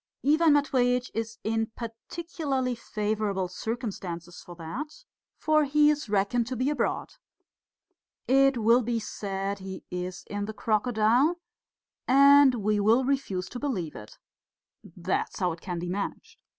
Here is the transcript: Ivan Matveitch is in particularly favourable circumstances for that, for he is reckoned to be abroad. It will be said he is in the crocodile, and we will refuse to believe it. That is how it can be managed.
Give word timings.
Ivan 0.25 0.53
Matveitch 0.53 1.11
is 1.13 1.37
in 1.43 1.69
particularly 1.77 2.73
favourable 2.73 3.47
circumstances 3.47 4.41
for 4.41 4.55
that, 4.55 5.05
for 5.37 5.63
he 5.65 5.91
is 5.91 6.09
reckoned 6.09 6.47
to 6.47 6.55
be 6.55 6.71
abroad. 6.71 7.13
It 8.27 8.57
will 8.57 8.81
be 8.81 8.97
said 8.97 9.59
he 9.59 9.83
is 9.91 10.23
in 10.25 10.45
the 10.45 10.53
crocodile, 10.55 11.35
and 12.07 12.55
we 12.55 12.79
will 12.79 13.05
refuse 13.05 13.47
to 13.49 13.59
believe 13.59 13.93
it. 13.95 14.17
That 14.97 15.35
is 15.35 15.39
how 15.39 15.51
it 15.51 15.61
can 15.61 15.77
be 15.77 15.87
managed. 15.91 16.39